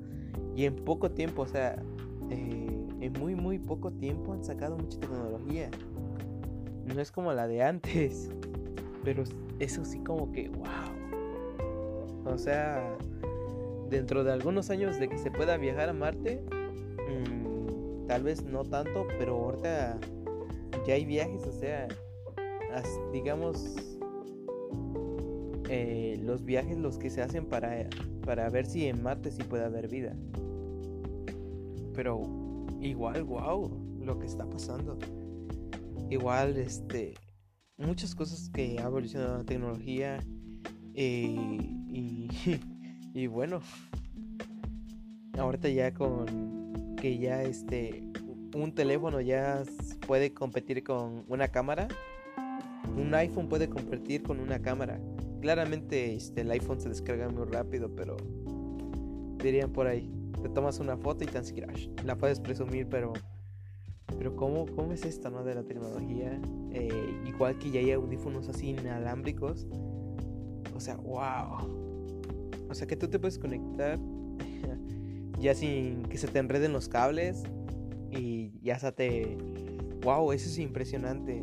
Y 0.54 0.64
en 0.64 0.76
poco 0.76 1.11
tiempo, 1.11 1.42
o 1.42 1.47
sea, 1.47 1.83
eh, 2.30 2.87
en 3.00 3.12
muy, 3.14 3.35
muy 3.35 3.59
poco 3.59 3.90
tiempo 3.90 4.33
han 4.33 4.45
sacado 4.45 4.76
mucha 4.76 4.99
tecnología. 5.00 5.71
No 6.85 7.00
es 7.00 7.11
como 7.11 7.33
la 7.33 7.47
de 7.47 7.62
antes, 7.62 8.30
pero 9.04 9.25
eso 9.59 9.85
sí 9.85 10.00
como 10.00 10.30
que, 10.33 10.50
wow. 10.50 10.66
O 12.26 12.37
sea, 12.37 12.97
dentro 13.88 14.25
de 14.25 14.33
algunos 14.33 14.71
años 14.71 14.99
de 14.99 15.09
que 15.09 15.16
se 15.16 15.30
pueda 15.30 15.57
viajar 15.57 15.88
a 15.88 15.92
Marte, 15.92 16.45
tal 18.11 18.25
vez 18.25 18.43
no 18.43 18.64
tanto, 18.64 19.07
pero 19.21 19.37
ahorita 19.37 19.97
ya 20.85 20.95
hay 20.95 21.05
viajes, 21.05 21.47
o 21.47 21.52
sea, 21.52 21.87
digamos, 23.12 23.76
eh, 25.69 26.19
los 26.21 26.45
viajes 26.45 26.76
los 26.76 26.99
que 26.99 27.09
se 27.09 27.23
hacen 27.23 27.47
para, 27.47 27.88
para 28.26 28.50
ver 28.50 28.67
si 28.67 28.87
en 28.87 29.00
Marte 29.00 29.31
sí 29.31 29.45
puede 29.45 29.64
haber 29.64 29.87
vida. 29.87 30.17
Pero 31.95 32.23
igual, 32.81 33.23
wow, 33.23 33.71
lo 34.00 34.19
que 34.19 34.26
está 34.26 34.45
pasando. 34.45 34.99
Igual, 36.11 36.57
este, 36.57 37.14
muchas 37.79 38.17
cosas 38.17 38.50
que 38.50 38.81
ha 38.81 38.87
evolucionado 38.87 39.38
la 39.38 39.45
tecnología 39.45 40.19
eh, 40.95 41.37
y, 41.87 42.29
y 43.14 43.29
bueno, 43.29 43.61
ahorita 45.38 45.69
ya 45.69 45.95
con 45.95 46.60
que 47.00 47.19
ya 47.19 47.42
este 47.42 48.04
un 48.54 48.75
teléfono 48.75 49.21
ya 49.21 49.62
puede 50.07 50.35
competir 50.35 50.83
con 50.83 51.25
una 51.28 51.49
cámara, 51.49 51.88
un 52.97 53.14
iPhone 53.14 53.49
puede 53.49 53.69
competir 53.69 54.23
con 54.23 54.40
una 54.40 54.61
cámara. 54.61 55.00
Claramente 55.40 56.14
este, 56.14 56.42
el 56.42 56.50
iPhone 56.50 56.80
se 56.80 56.88
descarga 56.88 57.28
muy 57.28 57.47
rápido, 57.47 57.95
pero 57.95 58.16
dirían 59.38 59.73
por 59.73 59.87
ahí, 59.87 60.11
te 60.42 60.49
tomas 60.49 60.80
una 60.80 60.97
foto 60.97 61.25
y 61.25 61.26
tan 61.26 61.45
siquiera 61.45 61.73
la 62.04 62.16
puedes 62.16 62.40
presumir, 62.40 62.88
pero 62.88 63.12
pero 64.19 64.37
cómo, 64.37 64.66
cómo 64.66 64.92
es 64.92 65.04
esto, 65.04 65.30
¿no? 65.30 65.45
De 65.45 65.54
la 65.54 65.62
tecnología. 65.62 66.38
Eh, 66.73 67.23
igual 67.26 67.59
que 67.59 67.71
ya 67.71 67.80
hay 67.80 67.92
audífonos 67.92 68.49
así 68.49 68.71
inalámbricos. 68.71 69.66
O 70.75 70.80
sea, 70.80 70.97
wow. 70.97 72.19
O 72.69 72.75
sea 72.75 72.87
que 72.87 72.97
tú 72.97 73.09
te 73.09 73.19
puedes 73.19 73.38
conectar 73.38 73.99
ya 75.40 75.54
sin 75.54 76.02
que 76.04 76.18
se 76.18 76.28
te 76.28 76.38
enreden 76.38 76.73
los 76.73 76.88
cables 76.88 77.42
y 78.11 78.52
ya 78.62 78.78
se 78.78 78.92
te... 78.92 79.37
Wow, 80.02 80.32
eso 80.32 80.49
es 80.49 80.59
impresionante. 80.59 81.42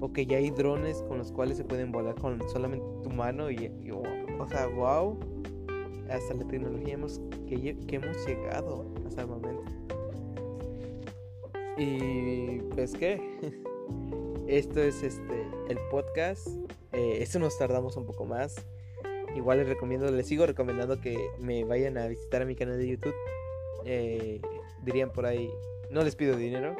O 0.00 0.12
ya 0.12 0.38
hay 0.38 0.50
drones 0.50 1.02
con 1.02 1.18
los 1.18 1.32
cuales 1.32 1.56
se 1.56 1.64
pueden 1.64 1.92
volar 1.92 2.14
con 2.16 2.40
solamente 2.50 2.84
tu 3.02 3.10
mano 3.10 3.50
y, 3.50 3.70
o 3.90 4.48
sea, 4.48 4.66
wow. 4.66 5.18
Hasta 6.10 6.34
la 6.34 6.44
tecnología 6.46 6.94
hemos, 6.94 7.20
que, 7.46 7.76
hemos 7.88 8.26
llegado 8.26 8.84
hasta 9.06 9.22
el 9.22 9.28
momento. 9.28 9.62
Y 11.78 12.58
pues 12.74 12.92
qué, 12.92 13.20
esto 14.46 14.82
es 14.82 15.02
este 15.02 15.46
el 15.68 15.78
podcast. 15.90 16.48
Eh, 16.92 17.24
nos 17.38 17.56
tardamos 17.56 17.96
un 17.96 18.04
poco 18.04 18.26
más. 18.26 18.56
Igual 19.34 19.58
les 19.58 19.68
recomiendo, 19.68 20.10
les 20.10 20.26
sigo 20.26 20.46
recomendando 20.46 21.00
que 21.00 21.16
me 21.38 21.64
vayan 21.64 21.96
a 21.98 22.06
visitar 22.06 22.42
a 22.42 22.44
mi 22.44 22.54
canal 22.54 22.78
de 22.78 22.88
YouTube. 22.88 23.14
Eh, 23.84 24.40
dirían 24.84 25.10
por 25.10 25.26
ahí, 25.26 25.50
no 25.90 26.02
les 26.02 26.16
pido 26.16 26.36
dinero, 26.36 26.76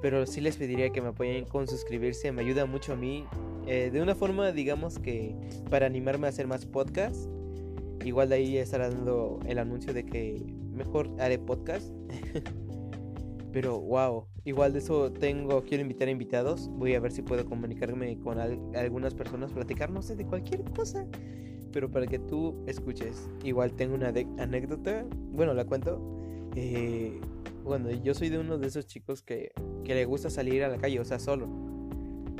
pero 0.00 0.26
sí 0.26 0.40
les 0.40 0.56
pediría 0.56 0.90
que 0.90 1.00
me 1.00 1.08
apoyen 1.08 1.44
con 1.44 1.66
suscribirse. 1.66 2.30
Me 2.32 2.42
ayuda 2.42 2.66
mucho 2.66 2.92
a 2.92 2.96
mí. 2.96 3.24
Eh, 3.66 3.90
de 3.90 4.00
una 4.00 4.14
forma, 4.14 4.52
digamos 4.52 4.98
que 4.98 5.34
para 5.70 5.86
animarme 5.86 6.26
a 6.26 6.30
hacer 6.30 6.46
más 6.46 6.66
podcasts. 6.66 7.28
Igual 8.04 8.28
de 8.28 8.36
ahí 8.36 8.56
estará 8.58 8.90
dando 8.90 9.40
el 9.46 9.58
anuncio 9.58 9.92
de 9.92 10.04
que 10.04 10.42
mejor 10.72 11.10
haré 11.18 11.38
podcast. 11.38 11.92
Pero 13.52 13.80
wow, 13.80 14.26
igual 14.44 14.72
de 14.72 14.78
eso 14.78 15.10
tengo, 15.10 15.62
quiero 15.64 15.82
invitar 15.82 16.08
invitados. 16.08 16.68
Voy 16.68 16.94
a 16.94 17.00
ver 17.00 17.12
si 17.12 17.22
puedo 17.22 17.44
comunicarme 17.46 18.18
con 18.20 18.38
algunas 18.38 19.14
personas, 19.14 19.52
platicar, 19.52 19.90
no 19.90 20.02
sé, 20.02 20.16
de 20.16 20.26
cualquier 20.26 20.62
cosa. 20.72 21.06
Pero 21.72 21.90
para 21.90 22.06
que 22.06 22.18
tú 22.18 22.54
escuches. 22.66 23.28
Igual 23.44 23.72
tengo 23.72 23.94
una 23.94 24.08
anécdota, 24.08 25.04
bueno, 25.32 25.54
la 25.54 25.64
cuento. 25.64 26.00
Eh, 26.56 27.20
bueno, 27.64 27.90
yo 27.90 28.14
soy 28.14 28.30
de 28.30 28.38
uno 28.38 28.58
de 28.58 28.66
esos 28.66 28.86
chicos 28.86 29.22
que, 29.22 29.52
que, 29.84 29.94
le 29.94 30.04
gusta 30.06 30.30
salir 30.30 30.64
a 30.64 30.68
la 30.68 30.78
calle, 30.78 30.98
o 31.00 31.04
sea, 31.04 31.18
solo. 31.18 31.46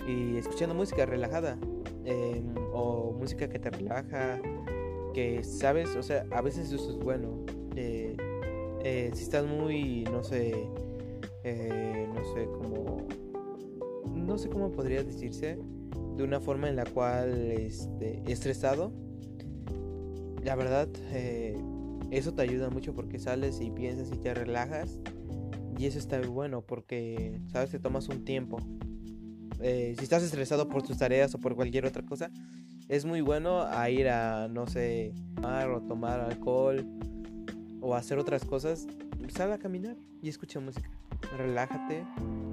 Y 0.08 0.38
escuchando 0.38 0.74
música 0.74 1.04
relajada. 1.04 1.58
Em, 2.04 2.54
o 2.72 3.12
música 3.12 3.48
que 3.48 3.58
te 3.58 3.70
relaja. 3.70 4.40
Que 5.12 5.42
sabes, 5.44 5.94
o 5.96 6.02
sea, 6.02 6.24
a 6.30 6.40
veces 6.40 6.72
eso 6.72 6.90
es 6.90 6.96
bueno. 6.96 7.44
Eh, 7.76 8.16
eh, 8.84 9.10
si 9.12 9.24
estás 9.24 9.44
muy, 9.44 10.04
no 10.04 10.22
sé, 10.22 10.66
eh, 11.44 12.08
no 12.14 12.24
sé 12.34 12.46
cómo, 12.46 13.06
no 14.14 14.38
sé 14.38 14.48
cómo 14.48 14.70
podría 14.70 15.02
decirse, 15.02 15.58
de 16.16 16.22
una 16.22 16.40
forma 16.40 16.68
en 16.68 16.76
la 16.76 16.84
cual 16.84 17.52
este, 17.52 18.22
estresado, 18.26 18.92
la 20.44 20.54
verdad, 20.54 20.88
eh, 21.12 21.56
eso 22.10 22.34
te 22.34 22.42
ayuda 22.42 22.70
mucho 22.70 22.94
porque 22.94 23.18
sales 23.18 23.60
y 23.60 23.70
piensas 23.70 24.10
y 24.12 24.18
te 24.18 24.34
relajas. 24.34 25.00
Y 25.78 25.86
eso 25.86 25.98
está 25.98 26.20
bueno 26.20 26.62
porque, 26.62 27.40
¿sabes? 27.52 27.70
Te 27.70 27.78
tomas 27.78 28.08
un 28.08 28.24
tiempo. 28.24 28.58
Eh, 29.60 29.94
si 29.96 30.04
estás 30.04 30.22
estresado 30.22 30.68
por 30.68 30.82
tus 30.82 30.98
tareas 30.98 31.34
o 31.34 31.38
por 31.38 31.54
cualquier 31.54 31.86
otra 31.86 32.04
cosa, 32.04 32.30
es 32.88 33.04
muy 33.04 33.20
bueno 33.20 33.62
a 33.62 33.88
ir 33.90 34.08
a, 34.08 34.48
no 34.48 34.66
sé, 34.66 35.12
tomar 35.36 35.86
tomar 35.86 36.20
alcohol 36.20 36.84
o 37.80 37.94
hacer 37.94 38.18
otras 38.18 38.44
cosas. 38.44 38.86
Sal 39.28 39.52
a 39.52 39.58
caminar 39.58 39.96
y 40.22 40.28
escucha 40.28 40.58
música 40.58 40.90
relájate, 41.36 42.04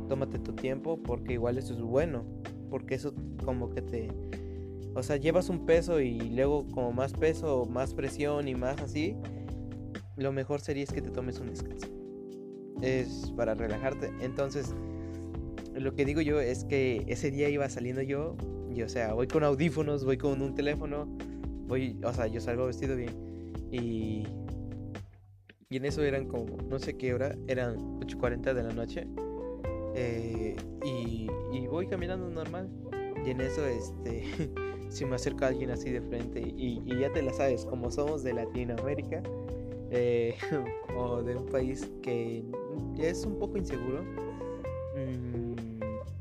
tómate 0.07 0.39
tu 0.39 0.53
tiempo, 0.53 1.01
porque 1.01 1.33
igual 1.33 1.57
eso 1.57 1.73
es 1.73 1.81
bueno, 1.81 2.25
porque 2.69 2.95
eso 2.95 3.13
como 3.43 3.69
que 3.69 3.81
te... 3.81 4.07
O 4.95 5.03
sea, 5.03 5.17
llevas 5.17 5.49
un 5.49 5.65
peso 5.65 5.99
y 5.99 6.19
luego 6.19 6.65
como 6.67 6.91
más 6.91 7.13
peso, 7.13 7.65
más 7.65 7.93
presión 7.93 8.47
y 8.47 8.55
más 8.55 8.81
así, 8.81 9.15
lo 10.15 10.31
mejor 10.31 10.61
sería 10.61 10.83
es 10.83 10.91
que 10.91 11.01
te 11.01 11.11
tomes 11.11 11.39
un 11.39 11.49
descanso. 11.49 11.87
Es 12.81 13.31
para 13.35 13.53
relajarte. 13.53 14.11
Entonces, 14.21 14.73
lo 15.73 15.93
que 15.93 16.05
digo 16.05 16.21
yo 16.21 16.39
es 16.39 16.63
que 16.63 17.03
ese 17.07 17.29
día 17.29 17.49
iba 17.49 17.69
saliendo 17.69 18.01
yo, 18.01 18.35
y 18.73 18.81
o 18.81 18.89
sea, 18.89 19.13
voy 19.13 19.27
con 19.27 19.43
audífonos, 19.43 20.05
voy 20.05 20.17
con 20.17 20.41
un 20.41 20.55
teléfono, 20.55 21.05
voy, 21.67 21.99
o 22.03 22.13
sea, 22.13 22.27
yo 22.27 22.41
salgo 22.41 22.65
vestido 22.65 22.95
bien 22.95 23.13
y 23.71 24.23
y 25.69 25.77
en 25.77 25.85
eso 25.85 26.03
eran 26.03 26.27
como, 26.27 26.57
no 26.69 26.79
sé 26.79 26.95
qué 26.95 27.13
hora, 27.13 27.35
eran 27.47 27.75
8.40 27.99 28.53
de 28.53 28.63
la 28.63 28.71
noche. 28.71 29.07
Eh, 29.95 30.55
y, 30.85 31.27
voy 31.67 31.87
caminando 31.87 32.29
normal. 32.29 32.69
Y 33.25 33.31
en 33.31 33.41
eso, 33.41 33.65
este, 33.65 34.23
si 34.95 35.03
me 35.03 35.15
acerca 35.15 35.47
alguien 35.47 35.71
así 35.71 35.91
de 35.91 36.01
frente, 36.01 36.39
y, 36.39 36.81
ya 36.97 37.11
te 37.11 37.21
la 37.21 37.33
sabes, 37.33 37.65
como 37.65 37.91
somos 37.91 38.23
de 38.23 38.33
Latinoamérica, 38.33 39.21
eh, 39.91 40.35
o 40.97 41.21
de 41.21 41.35
un 41.35 41.45
país 41.47 41.91
que 42.01 42.45
es 42.97 43.25
un 43.25 43.37
poco 43.37 43.57
inseguro, 43.57 44.03
mm, 44.95 45.55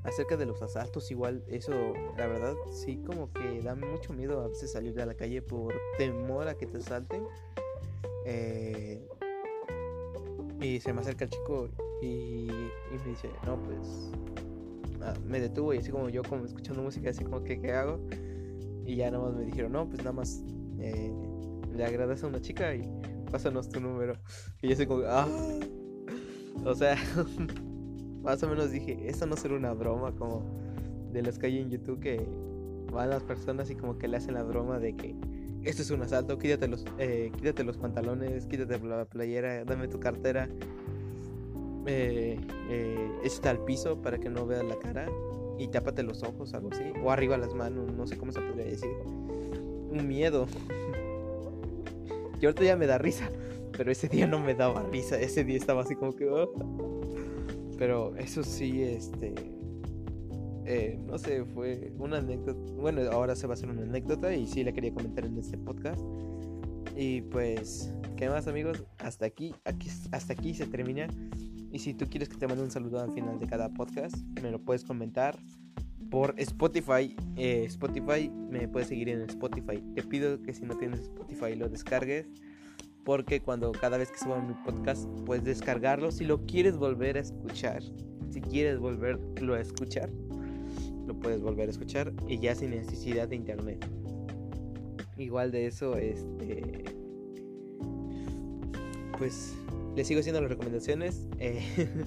acerca 0.02 0.36
de 0.36 0.46
los 0.46 0.60
asaltos, 0.60 1.08
igual, 1.12 1.44
eso, 1.46 1.72
la 2.18 2.26
verdad, 2.26 2.56
sí, 2.72 3.00
como 3.06 3.32
que 3.32 3.62
da 3.62 3.76
mucho 3.76 4.12
miedo 4.12 4.40
a 4.40 4.48
veces 4.48 4.72
salir 4.72 4.92
de 4.92 5.06
la 5.06 5.14
calle 5.14 5.40
por 5.40 5.72
temor 5.96 6.48
a 6.48 6.56
que 6.56 6.66
te 6.66 6.78
asalten. 6.78 7.24
Eh, 8.26 9.06
y 10.60 10.80
se 10.80 10.92
me 10.92 11.00
acerca 11.00 11.26
el 11.26 11.30
chico 11.30 11.68
y, 12.02 12.48
me 12.90 13.10
dice, 13.10 13.30
no, 13.46 13.56
pues 13.56 14.10
ah, 15.00 15.14
me 15.24 15.38
detuvo 15.38 15.74
y 15.74 15.78
así 15.78 15.92
como 15.92 16.08
yo 16.08 16.24
como 16.24 16.44
escuchando 16.44 16.82
música, 16.82 17.10
así 17.10 17.22
como 17.22 17.44
que, 17.44 17.60
¿qué 17.60 17.70
hago? 17.70 18.00
Y 18.86 18.96
ya 18.96 19.10
nada 19.10 19.24
más 19.24 19.34
me 19.34 19.44
dijeron, 19.44 19.72
no, 19.72 19.86
pues 19.88 19.98
nada 19.98 20.12
más 20.12 20.42
eh, 20.78 21.12
le 21.74 21.84
agradece 21.84 22.26
a 22.26 22.28
una 22.28 22.40
chica 22.40 22.74
y 22.74 22.82
pásanos 23.30 23.68
tu 23.68 23.80
número. 23.80 24.14
Y 24.62 24.68
yo 24.68 24.74
así 24.74 24.86
como, 24.86 25.02
ah, 25.06 25.26
o 26.64 26.74
sea, 26.74 26.96
más 28.22 28.42
o 28.42 28.48
menos 28.48 28.70
dije, 28.70 29.08
esto 29.08 29.26
no 29.26 29.36
será 29.36 29.54
una 29.54 29.72
broma 29.72 30.12
como 30.12 30.44
de 31.12 31.22
las 31.22 31.38
que 31.38 31.46
hay 31.46 31.58
en 31.58 31.70
YouTube 31.70 32.00
que 32.00 32.26
van 32.92 33.10
las 33.10 33.22
personas 33.22 33.70
y 33.70 33.76
como 33.76 33.98
que 33.98 34.08
le 34.08 34.16
hacen 34.16 34.34
la 34.34 34.42
broma 34.42 34.78
de 34.78 34.94
que 34.94 35.16
esto 35.64 35.82
es 35.82 35.90
un 35.90 36.02
asalto, 36.02 36.38
quítate 36.38 36.68
los, 36.68 36.84
eh, 36.98 37.32
los 37.64 37.76
pantalones, 37.78 38.46
quítate 38.46 38.78
la 38.80 39.04
playera, 39.06 39.64
dame 39.64 39.88
tu 39.88 39.98
cartera, 39.98 40.48
eh, 41.86 42.38
eh, 42.68 43.10
está 43.24 43.50
al 43.50 43.64
piso 43.64 44.00
para 44.00 44.18
que 44.18 44.28
no 44.28 44.46
veas 44.46 44.64
la 44.64 44.78
cara 44.78 45.06
y 45.58 45.68
tápate 45.68 46.02
los 46.02 46.22
ojos, 46.22 46.54
algo 46.54 46.70
así, 46.72 46.82
o 47.02 47.10
arriba 47.10 47.36
las 47.36 47.54
manos, 47.54 47.92
no 47.92 48.06
sé 48.06 48.16
cómo 48.16 48.32
se 48.32 48.40
podría 48.40 48.66
decir. 48.66 48.90
Un 49.90 50.06
miedo. 50.08 50.46
Y 52.40 52.46
ahorita 52.46 52.64
ya 52.64 52.76
me 52.76 52.86
da 52.86 52.98
risa. 52.98 53.30
Pero 53.76 53.90
ese 53.90 54.08
día 54.08 54.26
no 54.26 54.38
me 54.38 54.54
daba 54.54 54.82
risa. 54.84 55.18
Ese 55.20 55.44
día 55.44 55.56
estaba 55.56 55.82
así 55.82 55.94
como 55.96 56.14
que. 56.14 56.28
"Oh". 56.28 56.52
Pero 57.78 58.14
eso 58.16 58.42
sí, 58.42 58.82
este. 58.82 59.34
eh, 60.66 60.98
no 61.06 61.18
sé, 61.18 61.44
fue 61.44 61.92
una 61.98 62.18
anécdota. 62.18 62.58
Bueno, 62.74 63.02
ahora 63.10 63.34
se 63.36 63.46
va 63.46 63.52
a 63.52 63.54
hacer 63.54 63.68
una 63.70 63.82
anécdota 63.82 64.34
y 64.34 64.46
sí 64.46 64.64
la 64.64 64.72
quería 64.72 64.92
comentar 64.94 65.24
en 65.24 65.36
este 65.38 65.58
podcast. 65.58 66.00
Y 66.96 67.22
pues, 67.22 67.92
¿qué 68.16 68.28
más, 68.28 68.46
amigos? 68.46 68.84
Hasta 68.98 69.26
aquí 69.26 69.54
hasta 70.12 70.32
aquí 70.32 70.54
se 70.54 70.66
termina. 70.66 71.08
Y 71.74 71.80
si 71.80 71.92
tú 71.92 72.06
quieres 72.06 72.28
que 72.28 72.36
te 72.36 72.46
mande 72.46 72.62
un 72.62 72.70
saludo 72.70 73.00
al 73.00 73.10
final 73.10 73.40
de 73.40 73.48
cada 73.48 73.68
podcast, 73.68 74.16
me 74.40 74.52
lo 74.52 74.60
puedes 74.60 74.84
comentar 74.84 75.36
por 76.08 76.32
Spotify. 76.38 77.16
Eh, 77.34 77.64
Spotify, 77.64 78.30
me 78.48 78.68
puedes 78.68 78.86
seguir 78.86 79.08
en 79.08 79.22
Spotify. 79.22 79.82
Te 79.92 80.04
pido 80.04 80.40
que 80.40 80.54
si 80.54 80.62
no 80.62 80.76
tienes 80.76 81.00
Spotify 81.00 81.56
lo 81.56 81.68
descargues. 81.68 82.28
Porque 83.04 83.40
cuando 83.40 83.72
cada 83.72 83.98
vez 83.98 84.12
que 84.12 84.18
suba 84.18 84.40
mi 84.40 84.54
podcast 84.64 85.04
puedes 85.26 85.42
descargarlo. 85.42 86.12
Si 86.12 86.24
lo 86.24 86.46
quieres 86.46 86.76
volver 86.76 87.16
a 87.16 87.22
escuchar, 87.22 87.82
si 88.30 88.40
quieres 88.40 88.78
volverlo 88.78 89.54
a 89.54 89.60
escuchar, 89.60 90.10
lo 91.08 91.18
puedes 91.18 91.42
volver 91.42 91.66
a 91.66 91.72
escuchar 91.72 92.12
y 92.28 92.38
ya 92.38 92.54
sin 92.54 92.70
necesidad 92.70 93.26
de 93.26 93.34
internet. 93.34 93.84
Igual 95.18 95.50
de 95.50 95.66
eso, 95.66 95.96
este. 95.96 96.84
Pues 99.18 99.56
les 99.96 100.06
sigo 100.06 100.20
haciendo 100.20 100.40
las 100.40 100.50
recomendaciones. 100.50 101.28
Eh, 101.38 101.60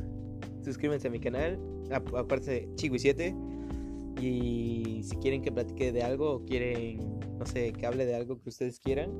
suscríbanse 0.63 1.07
a 1.07 1.11
mi 1.11 1.19
canal. 1.19 1.59
ap- 1.91 2.13
Aparte 2.15 2.51
de 2.51 2.67
Chigui7. 2.75 3.35
Y 4.21 5.01
si 5.03 5.15
quieren 5.17 5.41
que 5.43 5.51
platique 5.51 5.91
de 5.91 6.01
algo 6.01 6.31
o 6.31 6.45
quieren, 6.45 7.19
no 7.37 7.45
sé, 7.45 7.71
que 7.71 7.85
hable 7.85 8.05
de 8.05 8.15
algo 8.15 8.41
que 8.41 8.49
ustedes 8.49 8.79
quieran, 8.79 9.11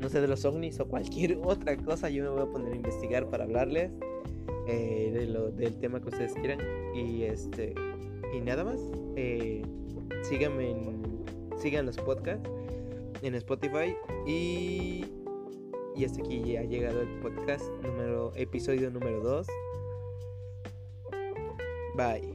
no 0.00 0.08
sé, 0.08 0.20
de 0.22 0.28
los 0.28 0.44
ovnis 0.46 0.80
o 0.80 0.88
cualquier 0.88 1.38
otra 1.44 1.76
cosa, 1.76 2.08
yo 2.08 2.24
me 2.24 2.30
voy 2.30 2.42
a 2.42 2.46
poner 2.46 2.72
a 2.72 2.76
investigar 2.76 3.28
para 3.28 3.44
hablarles 3.44 3.90
eh, 4.66 5.10
de 5.12 5.26
lo, 5.26 5.50
del 5.50 5.76
tema 5.78 6.00
que 6.00 6.08
ustedes 6.08 6.32
quieran. 6.34 6.58
Y 6.94 7.22
este, 7.24 7.74
y 8.34 8.40
nada 8.40 8.64
más. 8.64 8.80
Eh, 9.16 9.62
síganme 10.22 10.70
en, 10.70 11.02
sigan 11.60 11.84
los 11.86 11.96
podcasts 11.98 12.48
en 13.22 13.34
Spotify 13.34 13.94
y 14.26 15.04
y 15.96 16.04
hasta 16.04 16.22
aquí 16.22 16.56
ha 16.56 16.62
llegado 16.62 17.02
el 17.02 17.08
podcast 17.20 17.64
número 17.82 18.32
episodio 18.36 18.90
número 18.90 19.20
2. 19.20 19.46
Bye. 21.96 22.29